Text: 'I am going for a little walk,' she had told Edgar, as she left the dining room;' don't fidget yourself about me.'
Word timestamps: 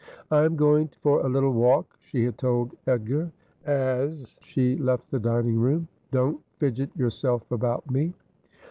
'I 0.31 0.45
am 0.45 0.55
going 0.55 0.89
for 1.03 1.23
a 1.23 1.29
little 1.29 1.53
walk,' 1.53 1.95
she 1.99 2.23
had 2.23 2.39
told 2.39 2.73
Edgar, 2.87 3.31
as 3.67 4.39
she 4.41 4.75
left 4.77 5.11
the 5.11 5.19
dining 5.19 5.57
room;' 5.59 5.87
don't 6.11 6.41
fidget 6.57 6.89
yourself 6.95 7.51
about 7.51 7.91
me.' 7.91 8.11